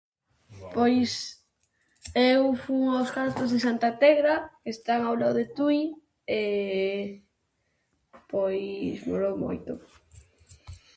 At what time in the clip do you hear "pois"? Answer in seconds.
0.75-1.11, 8.31-8.95